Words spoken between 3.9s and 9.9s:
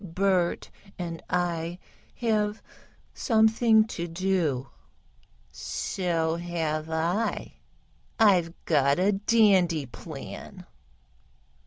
do." "So have I. I've got a dandy